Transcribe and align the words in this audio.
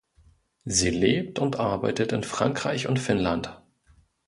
Sie 0.65 0.89
lebt 0.89 1.37
und 1.37 1.59
arbeitet 1.59 2.11
in 2.11 2.23
Frankreich 2.23 2.87
und 2.87 2.97
Finnland. 2.97 3.61